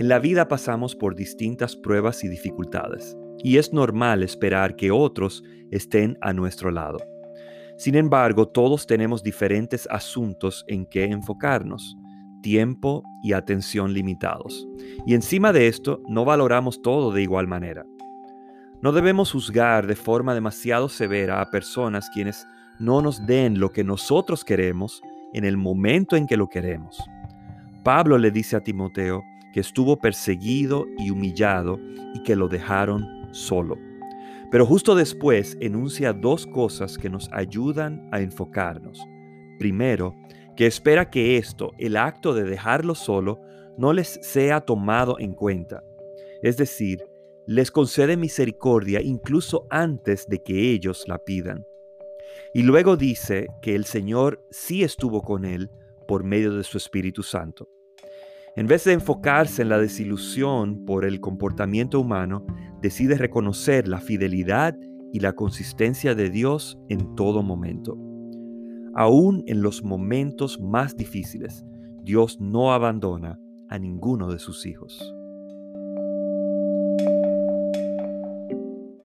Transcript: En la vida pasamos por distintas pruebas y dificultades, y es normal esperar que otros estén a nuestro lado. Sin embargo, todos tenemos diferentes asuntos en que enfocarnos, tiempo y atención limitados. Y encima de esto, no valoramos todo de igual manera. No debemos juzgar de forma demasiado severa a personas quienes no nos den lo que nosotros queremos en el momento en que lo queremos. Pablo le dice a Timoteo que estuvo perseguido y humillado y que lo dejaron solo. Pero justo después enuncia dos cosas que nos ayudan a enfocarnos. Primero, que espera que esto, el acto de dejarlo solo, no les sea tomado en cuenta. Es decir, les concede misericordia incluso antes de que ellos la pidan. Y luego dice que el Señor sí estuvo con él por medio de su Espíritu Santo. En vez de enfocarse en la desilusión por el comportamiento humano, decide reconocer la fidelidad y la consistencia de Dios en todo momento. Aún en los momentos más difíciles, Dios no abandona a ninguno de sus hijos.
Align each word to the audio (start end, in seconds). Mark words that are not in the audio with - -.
En 0.00 0.08
la 0.08 0.18
vida 0.18 0.48
pasamos 0.48 0.96
por 0.96 1.14
distintas 1.14 1.76
pruebas 1.76 2.24
y 2.24 2.28
dificultades, 2.28 3.18
y 3.44 3.58
es 3.58 3.74
normal 3.74 4.22
esperar 4.22 4.74
que 4.74 4.90
otros 4.90 5.44
estén 5.70 6.16
a 6.22 6.32
nuestro 6.32 6.70
lado. 6.70 6.96
Sin 7.76 7.94
embargo, 7.96 8.48
todos 8.48 8.86
tenemos 8.86 9.22
diferentes 9.22 9.86
asuntos 9.90 10.64
en 10.68 10.86
que 10.86 11.04
enfocarnos, 11.04 11.98
tiempo 12.40 13.02
y 13.22 13.34
atención 13.34 13.92
limitados. 13.92 14.66
Y 15.04 15.12
encima 15.12 15.52
de 15.52 15.68
esto, 15.68 16.00
no 16.08 16.24
valoramos 16.24 16.80
todo 16.80 17.12
de 17.12 17.20
igual 17.20 17.46
manera. 17.46 17.84
No 18.80 18.92
debemos 18.92 19.32
juzgar 19.32 19.86
de 19.86 19.96
forma 19.96 20.32
demasiado 20.32 20.88
severa 20.88 21.42
a 21.42 21.50
personas 21.50 22.08
quienes 22.08 22.46
no 22.78 23.02
nos 23.02 23.26
den 23.26 23.60
lo 23.60 23.68
que 23.68 23.84
nosotros 23.84 24.46
queremos 24.46 25.02
en 25.34 25.44
el 25.44 25.58
momento 25.58 26.16
en 26.16 26.26
que 26.26 26.38
lo 26.38 26.48
queremos. 26.48 26.98
Pablo 27.84 28.16
le 28.16 28.30
dice 28.30 28.56
a 28.56 28.60
Timoteo 28.60 29.22
que 29.52 29.60
estuvo 29.60 29.98
perseguido 29.98 30.86
y 30.98 31.10
humillado 31.10 31.78
y 32.14 32.22
que 32.22 32.36
lo 32.36 32.48
dejaron 32.48 33.06
solo. 33.32 33.78
Pero 34.50 34.66
justo 34.66 34.94
después 34.94 35.56
enuncia 35.60 36.12
dos 36.12 36.46
cosas 36.46 36.98
que 36.98 37.08
nos 37.08 37.28
ayudan 37.32 38.08
a 38.10 38.20
enfocarnos. 38.20 39.00
Primero, 39.58 40.16
que 40.56 40.66
espera 40.66 41.08
que 41.10 41.36
esto, 41.36 41.72
el 41.78 41.96
acto 41.96 42.34
de 42.34 42.44
dejarlo 42.44 42.94
solo, 42.94 43.40
no 43.78 43.92
les 43.92 44.18
sea 44.22 44.60
tomado 44.60 45.18
en 45.18 45.32
cuenta. 45.32 45.84
Es 46.42 46.56
decir, 46.56 47.04
les 47.46 47.70
concede 47.70 48.16
misericordia 48.16 49.00
incluso 49.00 49.66
antes 49.70 50.26
de 50.28 50.42
que 50.42 50.70
ellos 50.72 51.04
la 51.06 51.18
pidan. 51.18 51.64
Y 52.52 52.62
luego 52.62 52.96
dice 52.96 53.48
que 53.62 53.74
el 53.74 53.84
Señor 53.84 54.44
sí 54.50 54.82
estuvo 54.82 55.22
con 55.22 55.44
él 55.44 55.70
por 56.08 56.24
medio 56.24 56.54
de 56.54 56.64
su 56.64 56.76
Espíritu 56.76 57.22
Santo. 57.22 57.68
En 58.56 58.66
vez 58.66 58.84
de 58.84 58.92
enfocarse 58.92 59.62
en 59.62 59.68
la 59.68 59.78
desilusión 59.78 60.84
por 60.84 61.04
el 61.04 61.20
comportamiento 61.20 62.00
humano, 62.00 62.44
decide 62.82 63.16
reconocer 63.16 63.86
la 63.86 64.00
fidelidad 64.00 64.76
y 65.12 65.20
la 65.20 65.34
consistencia 65.34 66.14
de 66.14 66.30
Dios 66.30 66.78
en 66.88 67.14
todo 67.14 67.42
momento. 67.42 67.96
Aún 68.94 69.44
en 69.46 69.62
los 69.62 69.84
momentos 69.84 70.60
más 70.60 70.96
difíciles, 70.96 71.64
Dios 72.02 72.40
no 72.40 72.72
abandona 72.72 73.38
a 73.68 73.78
ninguno 73.78 74.32
de 74.32 74.38
sus 74.40 74.66
hijos. 74.66 75.14